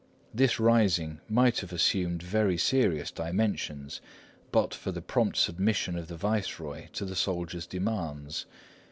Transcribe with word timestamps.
This 0.33 0.59
rising 0.59 1.19
might 1.29 1.59
have 1.59 1.71
assumed 1.71 2.23
very 2.23 2.57
serious 2.57 3.11
dimensions, 3.11 4.01
but 4.51 4.73
for 4.73 4.91
the 4.91 4.99
prompt 4.99 5.37
submission 5.37 5.95
of 5.95 6.07
the 6.07 6.17
viceroy 6.17 6.87
to 6.93 7.05
the 7.05 7.15
soldiers' 7.15 7.67
demands. 7.67 8.47